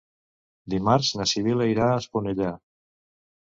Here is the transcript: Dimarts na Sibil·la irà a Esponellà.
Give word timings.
Dimarts 0.73 1.11
na 1.19 1.27
Sibil·la 1.33 1.67
irà 1.73 1.91
a 1.91 2.01
Esponellà. 2.05 2.51